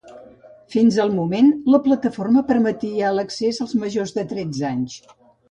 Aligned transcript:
Fins 0.75 0.95
al 1.03 1.11
moment 1.17 1.51
la 1.73 1.81
plataforma 1.87 2.43
permetia 2.49 3.13
l’accés 3.19 3.61
als 3.67 3.77
majors 3.85 4.17
de 4.19 4.27
tretze 4.35 4.67
anys. 4.73 4.99